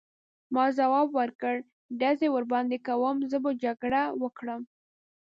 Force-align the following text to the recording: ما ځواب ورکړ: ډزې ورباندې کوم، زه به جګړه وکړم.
ما 0.53 0.65
ځواب 0.77 1.07
ورکړ: 1.19 1.55
ډزې 1.99 2.27
ورباندې 2.31 2.77
کوم، 2.87 3.15
زه 3.31 3.37
به 3.43 3.51
جګړه 3.63 4.01
وکړم. 4.21 4.61